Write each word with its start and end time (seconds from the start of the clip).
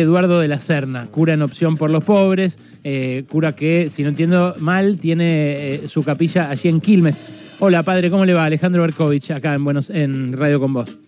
Eduardo 0.00 0.40
de 0.40 0.48
la 0.48 0.58
Serna, 0.58 1.06
cura 1.06 1.34
en 1.34 1.42
opción 1.42 1.76
por 1.76 1.90
los 1.90 2.04
pobres, 2.04 2.58
eh, 2.84 3.24
cura 3.28 3.54
que, 3.54 3.88
si 3.90 4.02
no 4.02 4.10
entiendo 4.10 4.54
mal, 4.58 4.98
tiene 4.98 5.74
eh, 5.74 5.88
su 5.88 6.02
capilla 6.02 6.50
allí 6.50 6.68
en 6.68 6.80
Quilmes. 6.80 7.16
Hola, 7.58 7.82
padre, 7.82 8.10
¿cómo 8.10 8.24
le 8.24 8.34
va? 8.34 8.44
Alejandro 8.44 8.82
Berkovich, 8.82 9.30
acá 9.30 9.54
en, 9.54 9.64
Buenos, 9.64 9.90
en 9.90 10.32
Radio 10.34 10.60
con 10.60 10.72
Vos. 10.72 10.98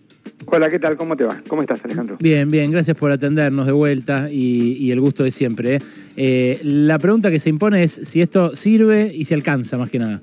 Hola, 0.47 0.67
¿qué 0.67 0.79
tal? 0.79 0.97
¿Cómo 0.97 1.15
te 1.15 1.23
va? 1.23 1.39
¿Cómo 1.47 1.61
estás, 1.61 1.83
Alejandro? 1.83 2.17
Bien, 2.19 2.49
bien, 2.49 2.71
gracias 2.71 2.97
por 2.97 3.11
atendernos 3.11 3.65
de 3.65 3.71
vuelta 3.71 4.29
y, 4.31 4.91
el 4.91 4.99
gusto 4.99 5.23
de 5.23 5.31
siempre. 5.31 5.79
¿eh? 6.17 6.59
la 6.63 6.97
pregunta 6.97 7.29
que 7.29 7.39
se 7.39 7.49
impone 7.49 7.83
es 7.83 7.91
si 7.91 8.21
esto 8.21 8.55
sirve 8.55 9.11
y 9.13 9.25
si 9.25 9.33
alcanza, 9.33 9.77
más 9.77 9.89
que 9.89 9.99
nada. 9.99 10.21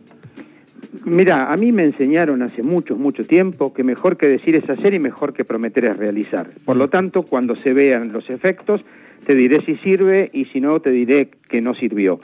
Mira, 1.06 1.52
a 1.52 1.56
mí 1.56 1.70
me 1.70 1.84
enseñaron 1.84 2.42
hace 2.42 2.64
mucho, 2.64 2.96
mucho 2.96 3.22
tiempo 3.22 3.72
que 3.72 3.84
mejor 3.84 4.16
que 4.16 4.26
decir 4.26 4.56
es 4.56 4.68
hacer 4.68 4.92
y 4.92 4.98
mejor 4.98 5.32
que 5.32 5.44
prometer 5.44 5.84
es 5.84 5.96
realizar. 5.96 6.48
Por 6.64 6.76
lo 6.76 6.88
tanto, 6.88 7.22
cuando 7.22 7.54
se 7.54 7.72
vean 7.72 8.12
los 8.12 8.28
efectos, 8.28 8.84
te 9.24 9.36
diré 9.36 9.64
si 9.64 9.76
sirve 9.76 10.28
y 10.32 10.46
si 10.46 10.60
no, 10.60 10.80
te 10.80 10.90
diré 10.90 11.28
que 11.48 11.60
no 11.60 11.76
sirvió. 11.76 12.18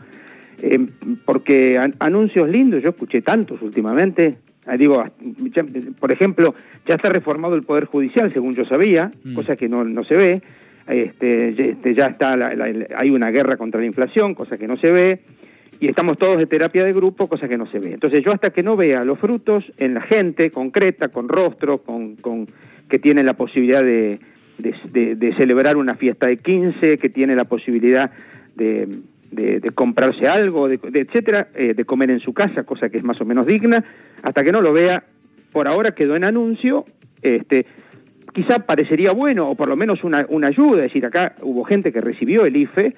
Eh, 0.63 0.85
porque 1.25 1.79
anuncios 2.01 2.49
lindos, 2.49 2.83
yo 2.83 2.91
escuché 2.91 3.23
tantos 3.23 3.63
últimamente. 3.63 4.33
Ah, 4.67 4.77
digo, 4.77 5.05
por 6.01 6.11
ejemplo, 6.11 6.53
ya 6.85 6.97
está 6.97 7.09
reformado 7.09 7.55
el 7.55 7.63
Poder 7.63 7.85
Judicial, 7.85 8.33
según 8.33 8.53
yo 8.55 8.65
sabía, 8.65 9.13
mm. 9.23 9.35
cosa 9.35 9.55
que 9.55 9.69
no, 9.69 9.85
no 9.85 10.03
se 10.03 10.17
ve. 10.17 10.43
Este, 10.89 11.51
este 11.71 11.95
ya 11.95 12.07
está, 12.07 12.37
hay 12.97 13.11
una 13.11 13.31
guerra 13.31 13.57
contra 13.57 13.79
la 13.79 13.87
inflación, 13.87 14.35
cosa 14.35 14.59
que 14.59 14.67
no 14.67 14.77
se 14.77 14.91
ve 14.91 15.21
y 15.81 15.89
estamos 15.89 16.17
todos 16.17 16.39
de 16.39 16.47
terapia 16.47 16.85
de 16.85 16.93
grupo, 16.93 17.29
cosa 17.29 17.49
que 17.49 17.59
no 17.59 17.67
se 17.67 17.79
ve. 17.79 17.93
Entonces 17.93 18.23
yo 18.25 18.33
hasta 18.33 18.51
que 18.51 18.63
no 18.63 18.77
vea 18.77 19.05
los 19.05 19.19
frutos 19.19 19.73
en 19.79 19.95
la 19.95 20.03
gente 20.03 20.51
concreta, 20.51 21.09
con 21.09 21.29
rostro, 21.29 21.79
con, 21.79 22.17
con 22.17 22.47
que 22.89 22.99
tiene 22.99 23.25
la 23.25 23.35
posibilidad 23.35 23.83
de, 23.83 24.19
de, 24.59 25.33
celebrar 25.33 25.77
una 25.77 25.95
fiesta 25.95 26.27
de 26.27 26.37
15, 26.37 26.99
que 26.99 27.09
tiene 27.09 27.35
la 27.35 27.45
posibilidad 27.45 28.11
de, 28.55 28.89
comprarse 29.75 30.29
algo, 30.29 30.69
de, 30.69 30.79
etcétera, 30.95 31.49
eh, 31.55 31.75
de 31.75 31.85
comer 31.85 32.11
en 32.11 32.21
su 32.21 32.33
casa, 32.33 32.65
cosa 32.65 32.89
que 32.89 32.99
es 32.99 33.05
más 33.05 33.21
o 33.21 33.25
menos 33.25 33.47
digna, 33.47 33.85
hasta 34.23 34.45
que 34.45 34.53
no 34.53 34.61
lo 34.61 34.73
vea, 34.73 35.05
por 35.51 35.69
ahora 35.69 35.95
quedó 35.95 36.17
en 36.17 36.25
anuncio, 36.25 36.85
este, 37.23 37.67
quizá 38.33 38.61
parecería 38.61 39.13
bueno, 39.13 39.51
o 39.51 39.55
por 39.55 39.69
lo 39.69 39.77
menos 39.77 40.05
una, 40.05 40.27
una 40.29 40.49
ayuda, 40.49 40.79
es 40.79 40.93
decir, 40.93 41.07
acá 41.07 41.35
hubo 41.43 41.65
gente 41.65 41.93
que 41.93 42.01
recibió 42.01 42.45
el 42.45 42.57
IFE, 42.57 42.95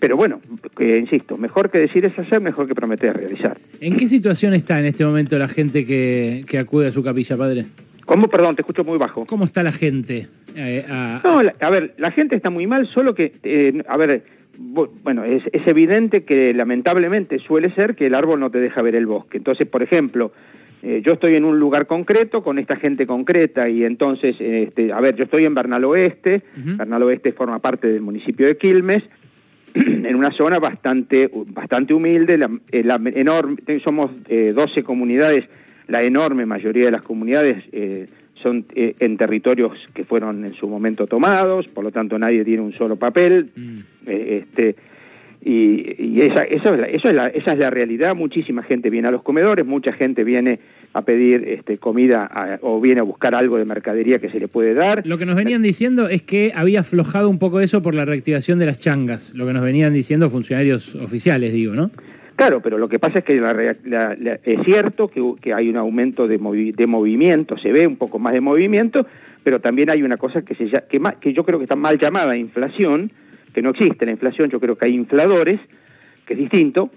pero 0.00 0.16
bueno, 0.16 0.40
insisto, 0.80 1.36
mejor 1.36 1.70
que 1.70 1.78
decir 1.78 2.04
es 2.04 2.18
hacer, 2.18 2.40
mejor 2.40 2.66
que 2.66 2.74
prometer 2.74 3.16
realizar. 3.16 3.56
¿En 3.80 3.96
qué 3.96 4.06
situación 4.06 4.54
está 4.54 4.78
en 4.78 4.86
este 4.86 5.04
momento 5.04 5.38
la 5.38 5.48
gente 5.48 5.84
que, 5.84 6.44
acude 6.58 6.88
a 6.88 6.90
su 6.90 7.02
capilla, 7.02 7.36
padre? 7.36 7.66
¿Cómo? 8.04 8.28
Perdón, 8.28 8.56
te 8.56 8.62
escucho 8.62 8.84
muy 8.84 8.96
bajo. 8.96 9.26
¿Cómo 9.26 9.44
está 9.44 9.62
la 9.62 9.72
gente? 9.72 10.28
Eh, 10.56 10.84
no, 11.24 11.40
a 11.60 11.70
ver, 11.70 11.94
la 11.98 12.10
gente 12.10 12.36
está 12.36 12.48
muy 12.48 12.66
mal, 12.66 12.86
solo 12.88 13.14
que, 13.14 13.32
eh, 13.42 13.82
a 13.86 13.96
ver, 13.96 14.22
bueno, 14.58 15.24
es, 15.24 15.42
evidente 15.66 16.24
que 16.24 16.52
lamentablemente 16.54 17.38
suele 17.38 17.68
ser 17.68 17.94
que 17.94 18.06
el 18.06 18.14
árbol 18.14 18.40
no 18.40 18.50
te 18.50 18.58
deja 18.58 18.82
ver 18.82 18.96
el 18.96 19.06
bosque. 19.06 19.38
Entonces, 19.38 19.68
por 19.68 19.82
ejemplo, 19.82 20.32
eh, 20.82 21.02
yo 21.04 21.12
estoy 21.12 21.34
en 21.34 21.44
un 21.44 21.58
lugar 21.58 21.86
concreto 21.86 22.42
con 22.42 22.58
esta 22.58 22.76
gente 22.76 23.06
concreta 23.06 23.68
y 23.68 23.84
entonces, 23.84 24.36
este, 24.40 24.92
a 24.92 25.00
ver, 25.00 25.14
yo 25.16 25.24
estoy 25.24 25.44
en 25.44 25.54
Bernal 25.54 25.84
Oeste, 25.84 26.42
Bernal 26.56 27.02
Oeste 27.02 27.32
forma 27.32 27.58
parte 27.58 27.90
del 27.90 28.00
municipio 28.00 28.46
de 28.46 28.56
Quilmes, 28.56 29.02
en 29.74 30.14
una 30.14 30.30
zona 30.30 30.58
bastante, 30.58 31.30
bastante 31.52 31.94
humilde, 31.94 32.38
la, 32.38 32.50
eh, 32.72 33.12
enorme, 33.14 33.56
somos 33.84 34.10
12 34.24 34.28
eh, 34.28 34.82
comunidades, 34.82 35.48
la 35.86 36.02
enorme 36.02 36.46
mayoría 36.46 36.86
de 36.86 36.90
las 36.90 37.02
comunidades 37.02 37.64
eh, 37.72 38.06
son 38.34 38.64
en 38.74 39.16
territorios 39.16 39.78
que 39.92 40.04
fueron 40.04 40.44
en 40.44 40.52
su 40.52 40.68
momento 40.68 41.06
tomados, 41.06 41.66
por 41.68 41.82
lo 41.82 41.90
tanto 41.90 42.18
nadie 42.18 42.44
tiene 42.44 42.62
un 42.62 42.72
solo 42.72 42.96
papel. 42.96 43.46
Mm. 43.56 43.78
este, 44.06 44.76
y, 45.50 46.20
esa, 46.20 46.42
eso 46.42 46.74
es 46.74 46.80
la, 46.80 46.86
eso 46.86 47.08
es 47.08 47.14
la, 47.14 47.26
esa 47.28 47.52
es 47.52 47.58
la 47.58 47.70
realidad. 47.70 48.14
Muchísima 48.14 48.62
gente 48.62 48.90
viene 48.90 49.08
a 49.08 49.10
los 49.10 49.22
comedores, 49.22 49.64
mucha 49.64 49.94
gente 49.94 50.22
viene 50.22 50.58
a 50.92 51.00
pedir 51.00 51.42
este, 51.48 51.78
comida 51.78 52.30
o 52.60 52.78
viene 52.78 53.00
a 53.00 53.02
buscar 53.02 53.34
algo 53.34 53.56
de 53.56 53.64
mercadería 53.64 54.18
que 54.18 54.28
se 54.28 54.40
le 54.40 54.48
puede 54.48 54.74
dar. 54.74 55.06
Lo 55.06 55.16
que 55.16 55.24
nos 55.24 55.36
venían 55.36 55.62
diciendo 55.62 56.08
es 56.10 56.20
que 56.20 56.52
había 56.54 56.80
aflojado 56.80 57.30
un 57.30 57.38
poco 57.38 57.60
eso 57.60 57.80
por 57.80 57.94
la 57.94 58.04
reactivación 58.04 58.58
de 58.58 58.66
las 58.66 58.78
changas, 58.78 59.32
lo 59.34 59.46
que 59.46 59.54
nos 59.54 59.62
venían 59.62 59.94
diciendo 59.94 60.28
funcionarios 60.28 60.94
oficiales, 60.96 61.52
digo, 61.54 61.72
¿no? 61.72 61.90
Claro, 62.36 62.60
pero 62.60 62.76
lo 62.76 62.88
que 62.88 62.98
pasa 62.98 63.20
es 63.20 63.24
que 63.24 63.40
es 64.44 64.58
cierto 64.66 65.08
que, 65.08 65.52
hay 65.54 65.70
un 65.70 65.76
aumento 65.76 66.26
de, 66.26 66.38
de, 66.76 66.86
movimiento, 66.86 67.56
se 67.56 67.72
ve 67.72 67.86
un 67.86 67.96
poco 67.96 68.18
más 68.18 68.34
de 68.34 68.42
movimiento, 68.42 69.06
pero 69.42 69.58
también 69.58 69.88
hay 69.90 70.02
una 70.02 70.18
cosa 70.18 70.42
que, 70.42 70.54
se, 70.54 70.66
que, 70.88 71.00
que 71.20 71.32
yo 71.32 71.42
creo 71.42 71.58
que 71.58 71.64
está 71.64 71.74
mal 71.74 71.98
llamada 71.98 72.36
inflación, 72.36 73.10
que 73.58 73.62
no 73.62 73.70
existe 73.70 74.06
la 74.06 74.12
inflación, 74.12 74.50
yo 74.50 74.60
creo 74.60 74.78
que 74.78 74.86
hay 74.86 74.94
infladores, 74.94 75.60
que 76.24 76.34
es 76.34 76.38
distinto, 76.38 76.90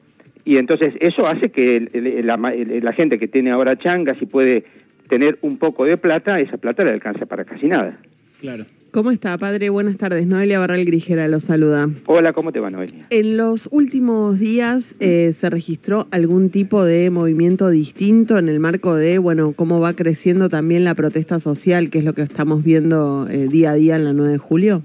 y 0.46 0.58
entonces 0.58 0.94
eso 1.00 1.26
hace 1.26 1.50
que 1.50 1.90
la, 2.24 2.94
gente 2.94 3.18
que 3.18 3.28
tiene 3.28 3.50
ahora 3.50 3.76
changas 3.76 4.22
y 4.22 4.28
puede 4.28 4.64
tener 5.10 5.40
un 5.42 5.58
poco 5.58 5.86
de 5.86 5.98
plata, 5.98 6.40
esa 6.40 6.58
plata 6.58 6.84
le 6.84 6.92
alcanza 6.92 7.26
para 7.26 7.46
casi 7.46 7.66
nada. 7.66 7.98
Claro. 8.42 8.64
¿Cómo 8.92 9.10
está, 9.10 9.36
padre? 9.40 9.70
Buenas 9.70 9.98
tardes. 9.98 10.28
Noelia 10.28 10.60
Barral 10.60 10.86
Grijera 10.86 11.28
lo 11.28 11.40
saluda. 11.40 11.90
Hola, 12.06 12.32
¿cómo 12.34 12.52
te 12.52 12.60
va, 12.60 12.70
Noelia? 12.70 13.08
En 13.10 13.38
los 13.38 13.68
últimos 13.72 14.38
días 14.38 14.98
eh, 15.00 15.32
se 15.34 15.50
registró 15.50 16.08
algún 16.12 16.52
tipo 16.52 16.84
de 16.84 17.10
movimiento 17.10 17.70
distinto 17.70 18.38
en 18.38 18.50
el 18.50 18.60
marco 18.60 18.94
de, 18.94 19.18
bueno, 19.18 19.54
cómo 19.54 19.80
va 19.80 19.94
creciendo 19.94 20.48
también 20.48 20.84
la 20.84 20.94
protesta 20.94 21.40
social, 21.40 21.90
que 21.90 22.00
es 22.00 22.04
lo 22.04 22.14
que 22.14 22.22
estamos 22.22 22.64
viendo 22.64 23.28
eh, 23.30 23.48
día 23.48 23.72
a 23.72 23.74
día 23.74 23.96
en 23.96 24.04
la 24.04 24.14
9 24.14 24.34
de 24.34 24.38
julio. 24.38 24.84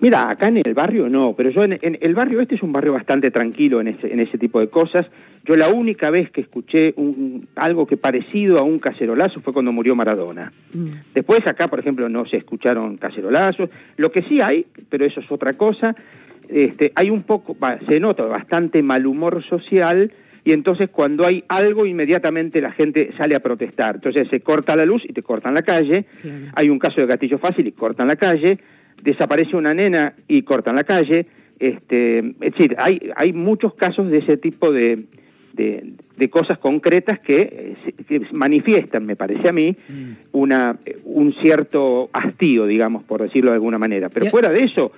Mira, 0.00 0.28
acá 0.28 0.48
en 0.48 0.58
el 0.64 0.74
barrio 0.74 1.08
no, 1.08 1.34
pero 1.36 1.50
yo 1.50 1.64
en, 1.64 1.78
el 1.80 2.14
barrio 2.14 2.40
este 2.40 2.54
es 2.56 2.62
un 2.62 2.72
barrio 2.72 2.92
bastante 2.92 3.30
tranquilo 3.30 3.80
en 3.80 3.88
ese, 3.88 4.12
en 4.12 4.20
ese 4.20 4.38
tipo 4.38 4.60
de 4.60 4.68
cosas. 4.68 5.10
Yo 5.44 5.54
la 5.56 5.68
única 5.68 6.10
vez 6.10 6.30
que 6.30 6.40
escuché 6.40 6.94
algo 7.56 7.86
que 7.86 7.96
parecido 7.96 8.58
a 8.58 8.62
un 8.62 8.78
cacerolazo 8.78 9.40
fue 9.40 9.52
cuando 9.52 9.72
murió 9.72 9.94
Maradona. 9.94 10.52
Mm. 10.72 10.86
Después 11.14 11.46
acá, 11.46 11.68
por 11.68 11.80
ejemplo, 11.80 12.08
no 12.08 12.24
se 12.24 12.36
escucharon 12.36 12.96
cacerolazos. 12.96 13.70
Lo 13.96 14.10
que 14.10 14.22
sí 14.22 14.40
hay, 14.40 14.64
pero 14.88 15.04
eso 15.04 15.20
es 15.20 15.30
otra 15.30 15.52
cosa, 15.52 15.94
este, 16.48 16.92
hay 16.94 17.10
un 17.10 17.22
poco, 17.22 17.56
se 17.88 18.00
nota 18.00 18.24
bastante 18.24 18.82
mal 18.82 19.06
humor 19.06 19.42
social 19.42 20.12
y 20.44 20.52
entonces 20.52 20.90
cuando 20.90 21.26
hay 21.26 21.42
algo 21.48 21.86
inmediatamente 21.86 22.60
la 22.60 22.70
gente 22.70 23.10
sale 23.16 23.34
a 23.34 23.40
protestar. 23.40 23.96
Entonces 23.96 24.28
se 24.30 24.40
corta 24.40 24.76
la 24.76 24.84
luz 24.84 25.02
y 25.08 25.12
te 25.12 25.22
cortan 25.22 25.54
la 25.54 25.62
calle. 25.62 26.04
Hay 26.54 26.68
un 26.68 26.78
caso 26.78 27.00
de 27.00 27.06
gatillo 27.06 27.38
fácil 27.38 27.66
y 27.66 27.72
cortan 27.72 28.08
la 28.08 28.16
calle 28.16 28.58
desaparece 29.04 29.56
una 29.56 29.74
nena 29.74 30.14
y 30.26 30.42
cortan 30.42 30.76
la 30.76 30.84
calle. 30.84 31.26
Este, 31.60 32.18
es 32.18 32.38
decir, 32.38 32.74
hay, 32.78 33.10
hay 33.14 33.32
muchos 33.32 33.74
casos 33.74 34.10
de 34.10 34.18
ese 34.18 34.36
tipo 34.36 34.72
de, 34.72 35.04
de, 35.52 36.30
cosas 36.30 36.58
concretas 36.58 37.20
que, 37.20 37.76
manifiestan, 38.32 39.06
me 39.06 39.14
parece 39.14 39.48
a 39.48 39.52
mí, 39.52 39.76
mm. 39.88 40.12
una, 40.32 40.76
un 41.04 41.32
cierto 41.34 42.08
hastío, 42.12 42.66
digamos, 42.66 43.04
por 43.04 43.22
decirlo 43.22 43.50
de 43.50 43.56
alguna 43.56 43.78
manera. 43.78 44.08
Pero 44.08 44.26
fuera 44.26 44.48
de 44.48 44.64
eso, 44.64 44.90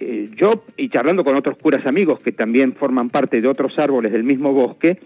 eh, 0.00 0.28
yo, 0.34 0.64
y 0.76 0.88
charlando 0.88 1.22
con 1.22 1.36
otros 1.36 1.56
curas 1.58 1.86
amigos 1.86 2.20
que 2.22 2.32
también 2.32 2.72
forman 2.72 3.10
parte 3.10 3.40
de 3.40 3.48
otros 3.48 3.78
árboles 3.78 4.12
del 4.12 4.24
mismo 4.24 4.52
bosque, 4.52 4.98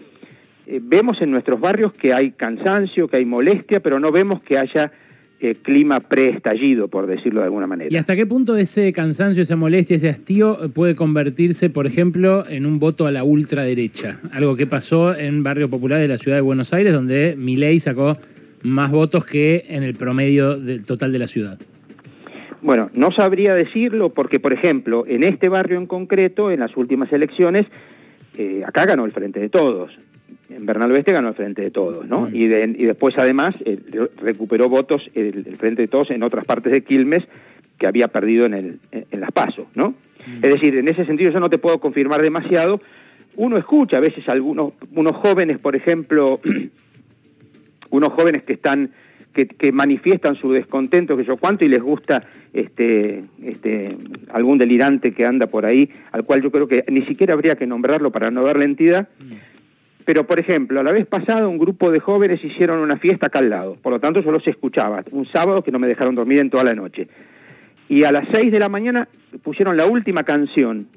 eh, 0.65 0.79
vemos 0.81 1.21
en 1.21 1.31
nuestros 1.31 1.59
barrios 1.59 1.93
que 1.93 2.13
hay 2.13 2.31
cansancio, 2.31 3.07
que 3.07 3.17
hay 3.17 3.25
molestia, 3.25 3.81
pero 3.81 3.99
no 3.99 4.11
vemos 4.11 4.41
que 4.41 4.57
haya 4.57 4.91
eh, 5.39 5.53
clima 5.61 5.99
preestallido, 5.99 6.87
por 6.87 7.05
decirlo 7.05 7.41
de 7.41 7.45
alguna 7.45 7.67
manera. 7.67 7.89
¿Y 7.91 7.97
hasta 7.97 8.15
qué 8.15 8.25
punto 8.25 8.55
ese 8.57 8.91
cansancio, 8.91 9.43
esa 9.43 9.55
molestia, 9.55 9.95
ese 9.95 10.09
hastío 10.09 10.57
puede 10.73 10.95
convertirse, 10.95 11.69
por 11.69 11.85
ejemplo, 11.85 12.43
en 12.49 12.65
un 12.65 12.79
voto 12.79 13.05
a 13.05 13.11
la 13.11 13.23
ultraderecha? 13.23 14.19
Algo 14.31 14.55
que 14.55 14.65
pasó 14.65 15.15
en 15.15 15.43
Barrio 15.43 15.69
Popular 15.69 15.99
de 15.99 16.07
la 16.07 16.17
ciudad 16.17 16.37
de 16.37 16.41
Buenos 16.41 16.73
Aires, 16.73 16.91
donde 16.91 17.35
Milei 17.37 17.79
sacó 17.79 18.17
más 18.63 18.91
votos 18.91 19.25
que 19.25 19.65
en 19.69 19.83
el 19.83 19.93
promedio 19.93 20.59
del 20.59 20.85
total 20.85 21.11
de 21.11 21.19
la 21.19 21.27
ciudad. 21.27 21.59
Bueno, 22.63 22.89
no 22.95 23.11
sabría 23.11 23.53
decirlo 23.53 24.09
porque, 24.09 24.39
por 24.39 24.53
ejemplo, 24.53 25.03
en 25.05 25.23
este 25.23 25.49
barrio 25.49 25.77
en 25.77 25.85
concreto, 25.85 26.51
en 26.51 26.59
las 26.59 26.75
últimas 26.75 27.13
elecciones, 27.13 27.67
eh, 28.37 28.63
acá 28.65 28.85
ganó 28.85 29.05
el 29.05 29.11
Frente 29.11 29.39
de 29.39 29.49
Todos 29.49 29.95
Bernal 30.49 30.91
Oeste 30.91 31.11
ganó 31.11 31.29
el 31.29 31.35
Frente 31.35 31.61
de 31.61 31.71
Todos, 31.71 32.07
¿no? 32.07 32.27
Y, 32.29 32.45
y, 32.45 32.85
después, 32.85 33.17
además, 33.17 33.55
recuperó 34.21 34.69
votos 34.69 35.09
el, 35.13 35.55
Frente 35.55 35.83
de 35.83 35.87
Todos 35.87 36.11
en 36.11 36.23
otras 36.23 36.45
partes 36.45 36.71
de 36.71 36.83
Quilmes 36.83 37.27
que 37.77 37.87
había 37.87 38.07
perdido 38.07 38.45
en, 38.45 38.53
el, 38.53 38.79
en, 38.91 39.19
las 39.19 39.31
pasos, 39.31 39.67
¿no? 39.75 39.89
Mm. 39.89 40.43
Es 40.43 40.53
decir, 40.53 40.77
en 40.77 40.87
ese 40.87 41.05
sentido 41.05 41.31
yo 41.31 41.39
no 41.39 41.49
te 41.49 41.57
puedo 41.57 41.79
confirmar 41.79 42.21
demasiado. 42.21 42.81
Uno 43.35 43.57
escucha 43.57 43.97
a 43.97 43.99
veces 43.99 44.27
algunos 44.29 44.73
unos 44.95 45.15
jóvenes, 45.15 45.59
por 45.59 45.75
ejemplo, 45.75 46.39
unos 47.91 48.13
jóvenes 48.13 48.43
que 48.43 48.53
están 48.53 48.89
que, 49.45 49.71
manifiestan 49.71 50.35
su 50.35 50.51
descontento, 50.51 51.15
que 51.15 51.23
yo 51.23 51.37
cuánto, 51.37 51.65
y 51.65 51.67
les 51.67 51.81
gusta 51.81 52.23
este, 52.53 53.23
este, 53.43 53.95
algún 54.33 54.57
delirante 54.57 55.13
que 55.13 55.25
anda 55.25 55.47
por 55.47 55.65
ahí, 55.65 55.89
al 56.11 56.23
cual 56.23 56.41
yo 56.41 56.51
creo 56.51 56.67
que 56.67 56.83
ni 56.89 57.05
siquiera 57.05 57.33
habría 57.33 57.55
que 57.55 57.67
nombrarlo 57.67 58.11
para 58.11 58.31
no 58.31 58.43
darle 58.43 58.65
entidad. 58.65 59.09
Pero, 60.07 60.25
por 60.25 60.39
ejemplo, 60.39 60.81
la 60.81 60.93
vez 60.93 61.05
pasada 61.07 61.47
un 61.47 61.57
grupo 61.59 61.91
de 61.91 61.99
jóvenes 61.99 62.41
hicieron 62.43 62.79
una 62.79 62.97
fiesta 62.97 63.27
acá 63.27 63.39
al 63.39 63.49
lado, 63.49 63.75
por 63.83 63.91
lo 63.91 63.99
tanto 63.99 64.21
yo 64.21 64.31
los 64.31 64.47
escuchaba, 64.47 65.03
un 65.11 65.25
sábado 65.25 65.61
que 65.61 65.69
no 65.71 65.79
me 65.79 65.87
dejaron 65.87 66.15
dormir 66.15 66.39
en 66.39 66.49
toda 66.49 66.63
la 66.63 66.73
noche. 66.73 67.03
y 67.89 68.03
a 68.03 68.11
las 68.11 68.27
6 68.33 68.51
de 68.51 68.59
la 68.59 68.67
mañana 68.67 69.07
pusieron 69.43 69.77
la 69.77 69.85
última 69.85 70.23
canción. 70.23 70.87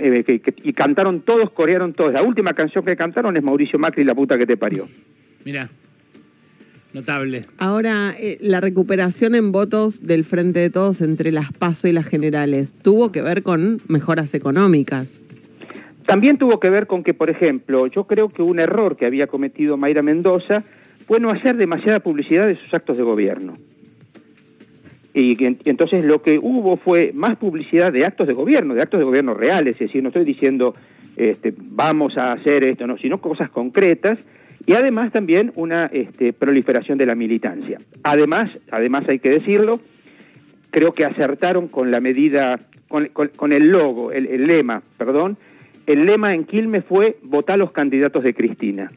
eh, 0.00 0.22
que- 0.22 0.38
que- 0.40 0.54
y 0.62 0.72
cantaron 0.72 1.20
todos, 1.22 1.50
corearon 1.50 1.92
todos. 1.92 2.12
La 2.12 2.22
última 2.22 2.52
canción 2.52 2.84
que 2.84 2.94
cantaron 2.96 3.36
es 3.36 3.42
Mauricio 3.42 3.80
Macri, 3.80 4.04
la 4.04 4.14
puta 4.14 4.38
que 4.38 4.46
te 4.46 4.56
parió. 4.56 4.84
Mirá. 5.44 5.68
Notable. 6.92 7.42
Ahora, 7.58 8.14
eh, 8.18 8.38
la 8.40 8.60
recuperación 8.60 9.34
en 9.34 9.50
votos 9.52 10.02
del 10.04 10.24
Frente 10.24 10.60
de 10.60 10.70
Todos 10.70 11.00
entre 11.02 11.32
las 11.32 11.52
PASO 11.52 11.88
y 11.88 11.92
las 11.92 12.06
generales 12.08 12.76
tuvo 12.80 13.10
que 13.12 13.20
ver 13.22 13.42
con 13.42 13.82
mejoras 13.88 14.32
económicas. 14.34 15.20
También 16.08 16.38
tuvo 16.38 16.58
que 16.58 16.70
ver 16.70 16.86
con 16.86 17.02
que, 17.02 17.12
por 17.12 17.28
ejemplo, 17.28 17.86
yo 17.86 18.04
creo 18.04 18.30
que 18.30 18.40
un 18.40 18.60
error 18.60 18.96
que 18.96 19.04
había 19.04 19.26
cometido 19.26 19.76
Mayra 19.76 20.00
Mendoza 20.00 20.62
fue 21.06 21.20
no 21.20 21.28
hacer 21.28 21.58
demasiada 21.58 22.00
publicidad 22.00 22.46
de 22.46 22.56
sus 22.56 22.72
actos 22.72 22.96
de 22.96 23.02
gobierno. 23.04 23.52
Y, 25.12 25.36
entonces 25.68 26.06
lo 26.06 26.22
que 26.22 26.38
hubo 26.40 26.78
fue 26.78 27.12
más 27.14 27.36
publicidad 27.36 27.92
de 27.92 28.06
actos 28.06 28.26
de 28.26 28.32
gobierno, 28.32 28.72
de 28.72 28.80
actos 28.80 29.00
de 29.00 29.04
gobierno 29.04 29.34
reales, 29.34 29.74
es 29.74 29.80
decir, 29.80 30.02
no 30.02 30.08
estoy 30.08 30.24
diciendo 30.24 30.72
este, 31.16 31.52
vamos 31.72 32.16
a 32.16 32.32
hacer 32.32 32.64
esto, 32.64 32.86
no, 32.86 32.96
sino 32.96 33.18
cosas 33.20 33.50
concretas 33.50 34.18
y 34.64 34.72
además 34.72 35.12
también 35.12 35.52
una 35.56 35.90
este, 35.92 36.32
proliferación 36.32 36.96
de 36.96 37.04
la 37.04 37.16
militancia. 37.16 37.76
Además, 38.02 38.50
además 38.70 39.04
hay 39.08 39.18
que 39.18 39.28
decirlo, 39.28 39.78
creo 40.70 40.92
que 40.92 41.04
acertaron 41.04 41.68
con 41.68 41.90
la 41.90 42.00
medida, 42.00 42.58
con, 42.88 43.04
con- 43.08 43.28
con 43.36 43.52
el 43.52 43.68
logo, 43.68 44.10
el, 44.10 44.24
el 44.24 44.46
lema, 44.46 44.82
perdón. 44.96 45.36
El 45.88 46.04
lema 46.04 46.34
en 46.34 46.44
Quilmes 46.44 46.84
fue 46.84 47.16
votar 47.24 47.58
los 47.58 47.72
candidatos 47.72 48.22
de 48.22 48.34
Cristina. 48.34 48.90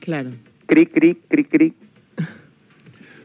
Claro. 0.00 0.30
Cric, 0.64 0.90
cric, 0.90 1.18
cric, 1.28 1.48
cric. 1.50 1.74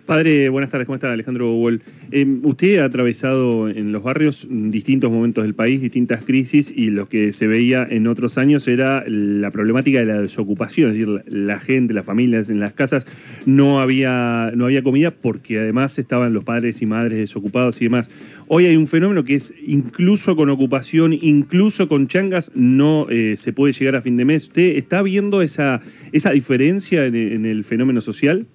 Padre, 0.05 0.49
buenas 0.49 0.69
tardes, 0.69 0.85
¿cómo 0.85 0.97
está 0.97 1.11
Alejandro 1.11 1.51
Wall? 1.55 1.81
Eh, 2.11 2.27
usted 2.43 2.77
ha 2.77 2.85
atravesado 2.85 3.69
en 3.69 3.91
los 3.91 4.03
barrios 4.03 4.47
distintos 4.51 5.11
momentos 5.11 5.43
del 5.43 5.55
país, 5.55 5.81
distintas 5.81 6.23
crisis, 6.23 6.71
y 6.75 6.91
lo 6.91 7.09
que 7.09 7.31
se 7.31 7.47
veía 7.47 7.87
en 7.89 8.05
otros 8.05 8.37
años 8.37 8.67
era 8.67 9.03
la 9.07 9.49
problemática 9.49 9.97
de 9.97 10.05
la 10.05 10.21
desocupación, 10.21 10.91
es 10.91 10.97
decir, 10.99 11.23
la, 11.25 11.57
gente, 11.57 11.95
las 11.95 12.05
familias 12.05 12.51
en 12.51 12.59
las 12.59 12.73
casas, 12.73 13.07
no 13.47 13.79
había, 13.79 14.51
no 14.55 14.65
había 14.65 14.83
comida 14.83 15.09
porque 15.09 15.57
además 15.57 15.97
estaban 15.97 16.33
los 16.33 16.43
padres 16.43 16.83
y 16.83 16.85
madres 16.85 17.17
desocupados 17.17 17.81
y 17.81 17.85
demás. 17.85 18.11
Hoy 18.47 18.67
hay 18.67 18.77
un 18.77 18.85
fenómeno 18.85 19.23
que 19.23 19.33
es 19.33 19.55
incluso 19.65 20.35
con 20.35 20.51
ocupación, 20.51 21.13
incluso 21.19 21.87
con 21.87 22.05
changas, 22.07 22.51
no 22.53 23.07
eh, 23.09 23.37
se 23.37 23.53
puede 23.53 23.73
llegar 23.73 23.95
a 23.95 24.01
fin 24.03 24.17
de 24.17 24.25
mes. 24.25 24.43
¿Usted 24.43 24.75
está 24.77 25.01
viendo 25.01 25.41
esa, 25.41 25.81
esa 26.11 26.29
diferencia 26.29 27.07
en- 27.07 27.15
en 27.15 27.45
el 27.47 27.63
fenómeno 27.63 28.01
social? 28.01 28.45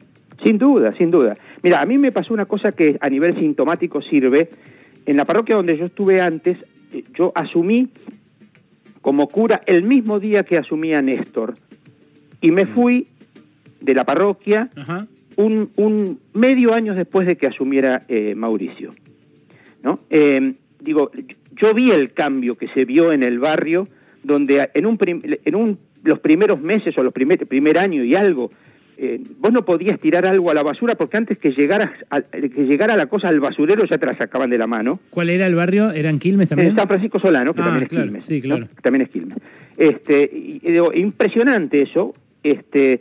Sin 0.42 0.58
duda, 0.58 0.92
sin 0.92 1.10
duda. 1.10 1.36
Mira, 1.62 1.80
a 1.80 1.86
mí 1.86 1.98
me 1.98 2.12
pasó 2.12 2.32
una 2.34 2.46
cosa 2.46 2.72
que 2.72 2.96
a 3.00 3.08
nivel 3.10 3.34
sintomático 3.34 4.00
sirve. 4.00 4.48
En 5.06 5.16
la 5.16 5.24
parroquia 5.24 5.56
donde 5.56 5.76
yo 5.76 5.84
estuve 5.84 6.20
antes, 6.20 6.58
eh, 6.92 7.04
yo 7.18 7.32
asumí 7.34 7.88
como 9.00 9.28
cura 9.28 9.60
el 9.66 9.84
mismo 9.84 10.20
día 10.20 10.42
que 10.44 10.56
asumía 10.58 11.02
Néstor. 11.02 11.54
Y 12.40 12.50
me 12.50 12.66
fui 12.66 13.06
de 13.80 13.94
la 13.94 14.04
parroquia 14.04 14.70
Ajá. 14.76 15.06
un, 15.36 15.70
un 15.76 16.18
medio 16.34 16.74
año 16.74 16.94
después 16.94 17.26
de 17.26 17.36
que 17.36 17.46
asumiera 17.46 18.02
eh, 18.08 18.34
Mauricio. 18.34 18.90
¿no? 19.82 19.94
Eh, 20.10 20.52
digo, 20.80 21.10
yo 21.60 21.74
vi 21.74 21.90
el 21.90 22.12
cambio 22.12 22.54
que 22.56 22.66
se 22.66 22.84
vio 22.84 23.12
en 23.12 23.22
el 23.22 23.38
barrio, 23.38 23.86
donde 24.22 24.70
en 24.74 24.86
un, 24.86 24.96
prim- 24.98 25.22
en 25.44 25.54
un 25.54 25.78
los 26.04 26.18
primeros 26.18 26.60
meses 26.62 26.96
o 26.96 27.02
los 27.02 27.12
primer, 27.12 27.38
primer 27.46 27.78
año 27.78 28.02
y 28.04 28.14
algo, 28.14 28.50
eh, 29.02 29.20
vos 29.38 29.50
no 29.52 29.64
podías 29.64 29.98
tirar 29.98 30.26
algo 30.26 30.50
a 30.50 30.54
la 30.54 30.62
basura 30.62 30.94
porque 30.94 31.16
antes 31.16 31.38
que 31.38 31.52
llegara, 31.52 31.92
a, 32.10 32.20
que 32.20 32.64
llegara 32.66 32.96
la 32.96 33.06
cosa 33.06 33.28
al 33.28 33.40
basurero 33.40 33.84
ya 33.86 33.96
te 33.96 34.04
la 34.06 34.14
sacaban 34.16 34.50
de 34.50 34.58
la 34.58 34.66
mano. 34.66 35.00
¿Cuál 35.10 35.30
era 35.30 35.46
el 35.46 35.54
barrio? 35.54 35.90
¿Eran 35.90 36.18
Quilmes 36.18 36.50
también? 36.50 36.70
En 36.70 36.76
San 36.76 36.86
Francisco 36.86 37.18
Solano, 37.18 37.54
que 37.54 37.62
Ah, 37.62 37.64
también 37.64 37.82
es 37.84 37.88
claro, 37.88 38.04
Quilmes. 38.06 38.24
sí, 38.26 38.36
¿no? 38.36 38.42
claro. 38.42 38.68
También 38.82 39.02
es 39.02 39.08
Quilmes. 39.08 39.38
Este, 39.78 40.30
y 40.32 40.58
digo, 40.60 40.92
impresionante 40.92 41.80
eso, 41.82 42.12
este, 42.42 43.00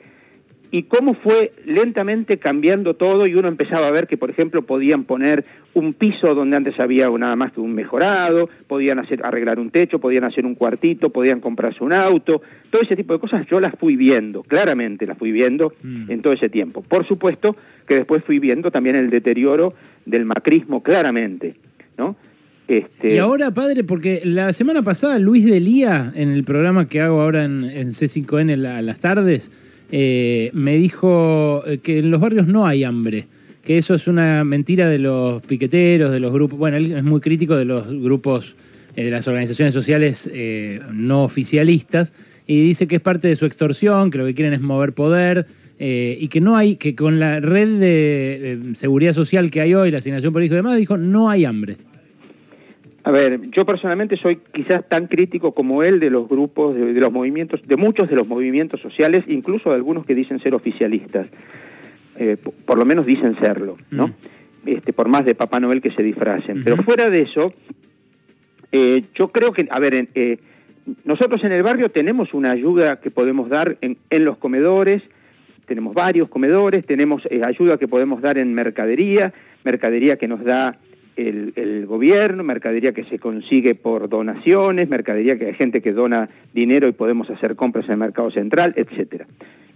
y 0.71 0.83
cómo 0.83 1.15
fue 1.15 1.51
lentamente 1.65 2.37
cambiando 2.37 2.93
todo 2.93 3.25
y 3.25 3.33
uno 3.35 3.47
empezaba 3.47 3.87
a 3.87 3.91
ver 3.91 4.05
que, 4.07 4.17
por 4.17 4.29
ejemplo, 4.29 4.61
podían 4.61 5.03
poner 5.03 5.43
un 5.73 5.93
piso 5.93 6.35
donde 6.35 6.57
antes 6.57 6.79
había 6.79 7.07
nada 7.09 7.35
más 7.35 7.51
que 7.51 7.59
un 7.59 7.73
mejorado, 7.73 8.47
podían 8.67 8.99
hacer, 8.99 9.21
arreglar 9.23 9.59
un 9.59 9.71
techo, 9.71 9.99
podían 9.99 10.25
hacer 10.25 10.45
un 10.45 10.53
cuartito, 10.55 11.09
podían 11.09 11.39
comprarse 11.39 11.83
un 11.83 11.93
auto, 11.93 12.41
todo 12.69 12.81
ese 12.83 12.95
tipo 12.95 13.13
de 13.13 13.19
cosas 13.19 13.45
yo 13.49 13.59
las 13.59 13.73
fui 13.79 13.95
viendo, 13.95 14.43
claramente 14.43 15.05
las 15.07 15.17
fui 15.17 15.31
viendo 15.31 15.73
Mm. 15.83 16.11
en 16.11 16.21
todo 16.21 16.33
ese 16.33 16.49
tiempo. 16.49 16.81
Por 16.83 17.07
supuesto 17.07 17.55
que 17.87 17.95
después 17.95 18.23
fui 18.23 18.37
viendo 18.39 18.69
también 18.69 18.95
el 18.95 19.09
deterioro 19.09 19.73
del 20.05 20.25
macrismo, 20.25 20.83
claramente, 20.83 21.55
¿no? 21.97 22.15
Este, 22.67 23.15
Y 23.15 23.17
ahora, 23.17 23.49
padre, 23.51 23.83
porque 23.83 24.21
la 24.23 24.53
semana 24.53 24.83
pasada 24.83 25.17
Luis 25.17 25.43
Delía, 25.45 26.11
en 26.15 26.29
el 26.29 26.43
programa 26.43 26.87
que 26.87 27.01
hago 27.01 27.21
ahora 27.21 27.43
en, 27.43 27.63
en 27.63 27.87
C5N 27.93 28.55
la- 28.57 28.77
a 28.77 28.81
las 28.83 28.99
tardes, 28.99 29.51
eh, 29.91 30.51
me 30.53 30.77
dijo 30.77 31.63
eh, 31.65 31.79
que 31.79 31.99
en 31.99 32.11
los 32.11 32.21
barrios 32.21 32.47
no 32.47 32.65
hay 32.67 32.83
hambre, 32.83 33.25
que 33.63 33.77
eso 33.77 33.93
es 33.95 34.07
una 34.07 34.43
mentira 34.43 34.87
de 34.87 34.99
los 34.99 35.41
piqueteros, 35.41 36.11
de 36.11 36.19
los 36.19 36.31
grupos, 36.31 36.59
bueno, 36.59 36.77
él 36.77 36.91
es 36.91 37.03
muy 37.03 37.19
crítico 37.19 37.55
de 37.55 37.65
los 37.65 37.87
grupos, 37.87 38.55
eh, 38.95 39.05
de 39.05 39.11
las 39.11 39.27
organizaciones 39.27 39.73
sociales 39.73 40.29
eh, 40.33 40.79
no 40.93 41.23
oficialistas, 41.23 42.13
y 42.45 42.63
dice 42.63 42.87
que 42.87 42.95
es 42.95 43.01
parte 43.01 43.27
de 43.27 43.35
su 43.35 43.45
extorsión, 43.45 44.09
que 44.09 44.17
lo 44.17 44.25
que 44.25 44.33
quieren 44.33 44.53
es 44.53 44.61
mover 44.61 44.93
poder, 44.93 45.45
y 45.81 46.27
que 46.27 46.41
no 46.41 46.57
hay, 46.57 46.75
que 46.75 46.93
con 46.93 47.21
la 47.21 47.39
red 47.39 47.79
de, 47.79 48.57
de 48.57 48.75
seguridad 48.75 49.13
social 49.13 49.49
que 49.49 49.61
hay 49.61 49.73
hoy, 49.75 49.91
la 49.91 49.99
asignación 49.99 50.33
por 50.33 50.43
hijo 50.43 50.53
y 50.53 50.57
demás, 50.57 50.77
dijo, 50.77 50.97
no 50.97 51.29
hay 51.29 51.45
hambre. 51.45 51.77
A 53.09 53.11
ver, 53.11 53.41
yo 53.49 53.65
personalmente 53.65 54.17
soy 54.17 54.35
quizás 54.53 54.87
tan 54.87 55.07
crítico 55.07 55.51
como 55.51 55.81
él 55.81 55.99
de 55.99 56.11
los 56.11 56.29
grupos, 56.29 56.75
de, 56.75 56.93
de 56.93 56.99
los 56.99 57.11
movimientos, 57.11 57.61
de 57.67 57.75
muchos 57.75 58.07
de 58.07 58.15
los 58.15 58.27
movimientos 58.27 58.81
sociales, 58.81 59.23
incluso 59.27 59.71
de 59.71 59.75
algunos 59.77 60.05
que 60.05 60.13
dicen 60.13 60.39
ser 60.39 60.53
oficialistas. 60.53 61.31
Eh, 62.19 62.37
po- 62.43 62.53
por 62.65 62.77
lo 62.77 62.85
menos 62.85 63.07
dicen 63.07 63.33
serlo, 63.33 63.77
¿no? 63.89 64.07
Mm. 64.09 64.13
Este, 64.65 64.93
por 64.93 65.07
más 65.07 65.25
de 65.25 65.33
Papá 65.33 65.59
Noel 65.59 65.81
que 65.81 65.89
se 65.89 66.03
disfracen. 66.03 66.63
Pero 66.63 66.77
fuera 66.83 67.09
de 67.09 67.21
eso, 67.21 67.51
eh, 68.71 69.01
yo 69.15 69.29
creo 69.29 69.53
que, 69.53 69.67
a 69.71 69.79
ver, 69.79 70.07
eh, 70.13 70.37
nosotros 71.03 71.43
en 71.43 71.51
el 71.51 71.63
barrio 71.63 71.89
tenemos 71.89 72.33
una 72.35 72.51
ayuda 72.51 72.99
que 73.01 73.09
podemos 73.09 73.49
dar 73.49 73.77
en, 73.81 73.97
en 74.11 74.23
los 74.25 74.37
comedores, 74.37 75.01
tenemos 75.65 75.95
varios 75.95 76.29
comedores, 76.29 76.85
tenemos 76.85 77.23
eh, 77.31 77.41
ayuda 77.43 77.77
que 77.77 77.87
podemos 77.87 78.21
dar 78.21 78.37
en 78.37 78.53
mercadería, 78.53 79.33
mercadería 79.63 80.15
que 80.17 80.27
nos 80.27 80.43
da 80.43 80.77
el, 81.27 81.53
el 81.55 81.85
gobierno, 81.85 82.43
mercadería 82.43 82.93
que 82.93 83.03
se 83.03 83.19
consigue 83.19 83.75
por 83.75 84.09
donaciones, 84.09 84.89
mercadería 84.89 85.37
que 85.37 85.47
hay 85.47 85.53
gente 85.53 85.81
que 85.81 85.91
dona 85.93 86.29
dinero 86.53 86.87
y 86.87 86.91
podemos 86.93 87.29
hacer 87.29 87.55
compras 87.55 87.85
en 87.85 87.91
el 87.93 87.97
mercado 87.97 88.31
central, 88.31 88.73
etcétera. 88.75 89.25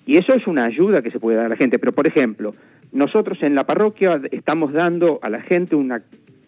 Y 0.06 0.18
eso 0.18 0.34
es 0.36 0.48
una 0.48 0.66
ayuda 0.66 1.02
que 1.02 1.12
se 1.12 1.20
puede 1.20 1.38
dar 1.38 1.46
a 1.46 1.50
la 1.50 1.56
gente. 1.56 1.80
Pero, 1.80 1.94
por 1.94 2.08
ejemplo, 2.08 2.54
nosotros 2.92 3.38
en 3.42 3.56
la 3.56 3.64
parroquia 3.66 4.20
estamos 4.32 4.74
dando 4.74 5.20
a 5.22 5.30
la 5.30 5.42
gente 5.42 5.76
una, 5.76 5.98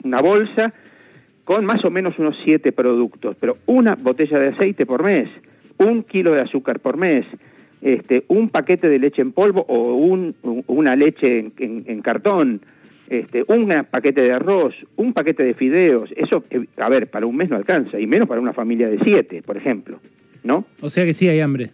una 0.04 0.22
bolsa 0.22 0.74
con 1.46 1.66
más 1.66 1.84
o 1.86 1.90
menos 1.90 2.18
unos 2.20 2.36
siete 2.44 2.72
productos, 2.72 3.38
pero 3.40 3.54
una 3.68 3.96
botella 3.96 4.40
de 4.40 4.48
aceite 4.50 4.86
por 4.86 5.04
mes, 5.04 5.30
un 5.78 6.04
kilo 6.04 6.34
de 6.34 6.42
azúcar 6.42 6.80
por 6.80 6.98
mes, 6.98 7.26
este, 7.82 8.24
un 8.30 8.50
paquete 8.50 8.90
de 8.90 8.98
leche 9.00 9.22
en 9.22 9.32
polvo 9.32 9.64
o 9.70 9.94
un, 9.96 10.34
un- 10.44 10.64
una 10.68 10.96
leche 10.96 11.46
en 11.60 12.02
cartón, 12.02 12.62
este, 13.10 13.44
un 13.48 13.68
paquete 13.90 14.22
de 14.22 14.32
arroz, 14.32 14.74
un 14.96 15.14
paquete 15.14 15.44
de 15.44 15.54
fideos. 15.54 16.10
Eso, 16.16 16.44
eh, 16.50 16.66
a 16.78 16.90
ver, 16.90 17.08
para 17.08 17.26
un 17.26 17.36
mes 17.36 17.50
no 17.50 17.56
alcanza, 17.56 18.00
y 18.00 18.08
menos 18.08 18.28
para 18.28 18.42
una 18.42 18.54
familia 18.54 18.90
de 18.90 18.98
siete, 19.04 19.42
por 19.42 19.58
ejemplo, 19.58 20.00
¿no? 20.44 20.66
O 20.82 20.90
sea 20.90 21.06
que 21.06 21.14
sí 21.14 21.28
hay 21.28 21.40
hambre. 21.40 21.70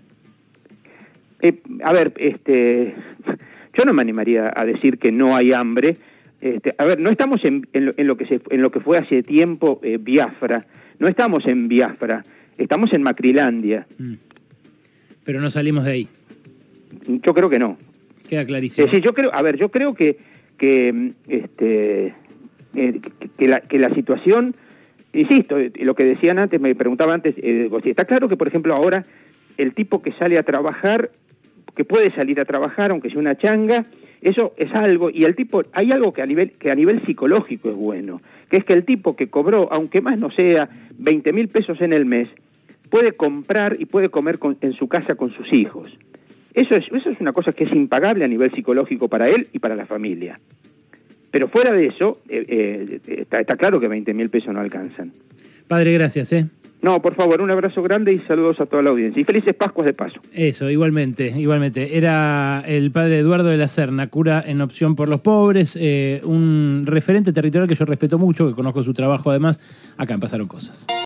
Eh, 1.41 1.61
a 1.83 1.93
ver, 1.93 2.13
este, 2.17 2.93
yo 3.77 3.85
no 3.85 3.93
me 3.93 4.01
animaría 4.01 4.51
a 4.55 4.65
decir 4.65 4.97
que 4.97 5.11
no 5.11 5.35
hay 5.35 5.53
hambre. 5.53 5.97
Este, 6.41 6.73
a 6.77 6.85
ver, 6.85 6.99
no 6.99 7.09
estamos 7.11 7.43
en, 7.43 7.67
en 7.73 7.85
lo, 7.85 7.93
en 7.97 8.07
lo 8.07 8.17
que 8.17 8.25
se, 8.25 8.41
en 8.49 8.61
lo 8.61 8.71
que 8.71 8.79
fue 8.79 8.97
hace 8.97 9.23
tiempo 9.23 9.79
eh, 9.83 9.97
Biafra. 10.01 10.65
No 10.99 11.07
estamos 11.07 11.45
en 11.47 11.67
Biafra. 11.67 12.23
Estamos 12.57 12.93
en 12.93 13.01
Macrilandia. 13.03 13.87
Pero 15.23 15.39
no 15.39 15.49
salimos 15.49 15.85
de 15.85 15.91
ahí. 15.91 16.07
Yo 17.07 17.33
creo 17.33 17.49
que 17.49 17.59
no. 17.59 17.77
Queda 18.27 18.41
Es 18.41 18.47
clarísimo. 18.47 18.85
decir, 18.85 19.03
yo 19.03 19.13
creo, 19.13 19.33
a 19.33 19.41
ver, 19.41 19.57
yo 19.57 19.69
creo 19.69 19.93
que 19.93 20.17
que 20.61 21.13
este 21.27 22.13
eh, 22.75 23.01
que, 23.35 23.47
la, 23.47 23.61
que 23.61 23.79
la 23.79 23.91
situación, 23.95 24.53
insisto, 25.11 25.57
eh, 25.57 25.71
lo 25.79 25.95
que 25.95 26.03
decían 26.03 26.37
antes, 26.37 26.61
me 26.61 26.75
preguntaba 26.75 27.15
antes, 27.15 27.33
eh, 27.39 27.67
está 27.85 28.05
claro 28.05 28.29
que 28.29 28.37
por 28.37 28.47
ejemplo 28.47 28.75
ahora 28.75 29.03
el 29.57 29.73
tipo 29.73 30.03
que 30.03 30.11
sale 30.11 30.37
a 30.37 30.43
trabajar, 30.43 31.09
que 31.75 31.83
puede 31.83 32.13
salir 32.13 32.39
a 32.39 32.45
trabajar 32.45 32.91
aunque 32.91 33.09
sea 33.09 33.19
una 33.19 33.35
changa, 33.35 33.85
eso 34.21 34.53
es 34.55 34.71
algo 34.75 35.09
y 35.09 35.23
el 35.23 35.35
tipo 35.35 35.63
hay 35.73 35.89
algo 35.91 36.13
que 36.13 36.21
a 36.21 36.27
nivel 36.27 36.51
que 36.51 36.69
a 36.69 36.75
nivel 36.75 37.01
psicológico 37.01 37.71
es 37.71 37.77
bueno, 37.77 38.21
que 38.47 38.57
es 38.57 38.63
que 38.63 38.73
el 38.73 38.85
tipo 38.85 39.15
que 39.15 39.31
cobró, 39.31 39.67
aunque 39.71 39.99
más 39.99 40.19
no 40.19 40.29
sea 40.29 40.69
20 40.99 41.33
mil 41.33 41.47
pesos 41.47 41.81
en 41.81 41.91
el 41.91 42.05
mes, 42.05 42.29
puede 42.91 43.13
comprar 43.13 43.77
y 43.79 43.85
puede 43.85 44.09
comer 44.09 44.37
en 44.61 44.73
su 44.73 44.87
casa 44.87 45.15
con 45.15 45.33
sus 45.33 45.51
hijos. 45.51 45.97
Eso 46.53 46.75
es, 46.75 46.85
eso 46.91 47.09
es 47.09 47.19
una 47.19 47.31
cosa 47.31 47.51
que 47.51 47.63
es 47.63 47.71
impagable 47.71 48.25
a 48.25 48.27
nivel 48.27 48.51
psicológico 48.53 49.07
para 49.07 49.29
él 49.29 49.47
y 49.53 49.59
para 49.59 49.75
la 49.75 49.85
familia. 49.85 50.39
Pero 51.31 51.47
fuera 51.47 51.71
de 51.71 51.87
eso, 51.87 52.17
eh, 52.27 52.43
eh, 52.47 52.99
está, 53.05 53.39
está 53.39 53.55
claro 53.55 53.79
que 53.79 53.87
20 53.87 54.13
mil 54.13 54.29
pesos 54.29 54.53
no 54.53 54.59
alcanzan. 54.59 55.11
Padre, 55.67 55.93
gracias, 55.93 56.33
¿eh? 56.33 56.47
No, 56.81 56.99
por 56.99 57.13
favor, 57.13 57.41
un 57.41 57.51
abrazo 57.51 57.83
grande 57.83 58.11
y 58.11 58.19
saludos 58.19 58.59
a 58.59 58.65
toda 58.65 58.81
la 58.81 58.89
audiencia. 58.89 59.21
Y 59.21 59.23
felices 59.23 59.53
Pascuas 59.53 59.85
de 59.85 59.93
paso. 59.93 60.19
Eso, 60.33 60.69
igualmente, 60.69 61.31
igualmente. 61.37 61.95
Era 61.95 62.63
el 62.65 62.91
padre 62.91 63.19
Eduardo 63.19 63.49
de 63.49 63.57
la 63.57 63.67
Serna, 63.67 64.07
cura 64.07 64.43
en 64.45 64.61
opción 64.61 64.95
por 64.95 65.07
los 65.07 65.21
pobres, 65.21 65.77
eh, 65.79 66.21
un 66.23 66.83
referente 66.87 67.33
territorial 67.33 67.67
que 67.67 67.75
yo 67.75 67.85
respeto 67.85 68.17
mucho, 68.17 68.47
que 68.47 68.55
conozco 68.55 68.81
su 68.81 68.93
trabajo 68.93 69.29
además. 69.29 69.59
Acá 69.97 70.15
en 70.15 70.19
Pasaron 70.19 70.47
Cosas. 70.47 70.87